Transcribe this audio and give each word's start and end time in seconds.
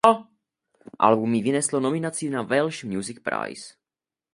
Album 0.99 1.33
jí 1.33 1.41
vyneslo 1.41 1.79
nominaci 1.79 2.29
na 2.29 2.41
Welsh 2.41 2.83
Music 2.83 3.19
Prize. 3.19 3.73